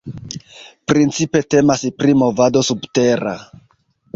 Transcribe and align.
Principe 0.91 1.43
temas 1.55 1.85
pri 1.99 2.15
movado 2.23 2.67
"subtera". 2.71 3.37